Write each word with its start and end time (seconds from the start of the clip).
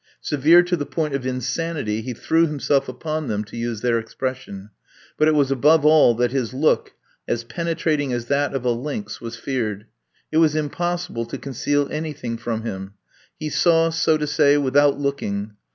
Severe 0.21 0.63
to 0.63 0.75
the 0.75 0.87
point 0.87 1.13
of 1.13 1.27
insanity, 1.27 2.01
"he 2.01 2.15
threw 2.15 2.47
himself 2.47 2.89
upon 2.89 3.27
them," 3.27 3.43
to 3.43 3.55
use 3.55 3.81
their 3.81 3.99
expression. 3.99 4.71
But 5.15 5.27
it 5.27 5.35
was 5.35 5.51
above 5.51 5.85
all 5.85 6.15
that 6.15 6.31
his 6.31 6.55
look, 6.55 6.93
as 7.27 7.43
penetrating 7.43 8.11
as 8.11 8.25
that 8.25 8.55
of 8.55 8.65
a 8.65 8.71
lynx, 8.71 9.21
was 9.21 9.35
feared. 9.35 9.85
It 10.31 10.37
was 10.37 10.55
impossible 10.55 11.27
to 11.27 11.37
conceal 11.37 11.87
anything 11.91 12.37
from 12.37 12.63
him. 12.63 12.95
He 13.39 13.49
saw, 13.49 13.91
so 13.91 14.17
to 14.17 14.25
say, 14.25 14.57
without 14.57 14.97
looking. 14.99 15.55